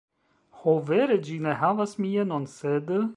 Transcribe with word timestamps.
Ho, 0.61 0.73
vere 0.87 1.19
ĝi 1.29 1.37
ne 1.47 1.53
havas 1.65 1.95
mienon, 2.05 2.49
sed... 2.59 2.95